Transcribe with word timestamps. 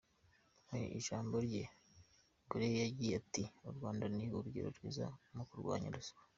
Mu 0.67 0.79
ijambo 0.97 1.35
rye, 1.47 1.63
Gureye 2.49 2.77
yagize 2.85 3.13
ati,"U 3.21 3.71
Rwanda 3.75 4.05
ni 4.15 4.25
urugero 4.37 4.67
rwiza 4.77 5.05
mu 5.35 5.43
kurwanya 5.49 5.89
ruswa. 5.95 6.19